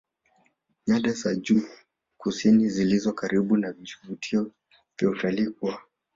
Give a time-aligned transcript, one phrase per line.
[0.87, 1.61] nyada za juu
[2.17, 4.51] kusini zilizo karibu na vivutio
[4.99, 5.81] vya utalii kwa